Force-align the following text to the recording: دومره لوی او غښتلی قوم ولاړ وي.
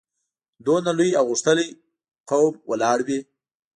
دومره 0.65 0.91
لوی 0.97 1.11
او 1.19 1.25
غښتلی 1.31 1.67
قوم 2.29 2.53
ولاړ 2.69 2.99
وي. 3.07 3.19